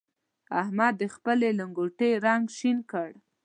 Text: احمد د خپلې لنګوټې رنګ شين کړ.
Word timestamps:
احمد 0.61 0.93
د 1.01 1.03
خپلې 1.15 1.49
لنګوټې 1.59 2.11
رنګ 2.25 2.43
شين 2.57 2.77
کړ. 2.91 3.09